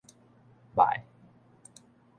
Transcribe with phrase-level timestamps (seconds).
[0.75, 0.87] 唄